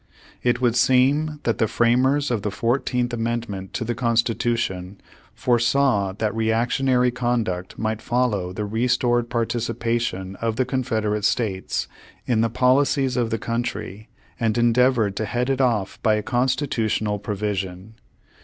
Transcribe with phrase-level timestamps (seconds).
[0.41, 4.99] It would seem that the framers of the Four teenth Amendment to the Constitution
[5.35, 11.87] foresaw that reactionary conduct mJght follow the re stored participation of the Confederate States
[12.25, 14.09] in the policies of the country
[14.39, 17.93] and endeavored to head it off by a constitutional provision.